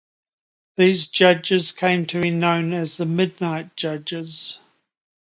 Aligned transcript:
These 0.77 1.05
judges 1.09 1.71
came 1.73 2.07
to 2.07 2.19
be 2.23 2.31
known 2.31 2.73
as 2.73 2.97
the 2.97 3.05
Midnight 3.05 3.75
Judges. 3.75 4.57